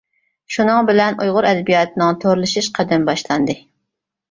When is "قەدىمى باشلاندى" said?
2.81-3.61